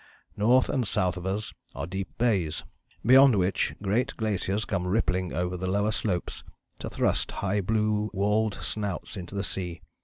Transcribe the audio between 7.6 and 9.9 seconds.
blue walled snouts into the sea.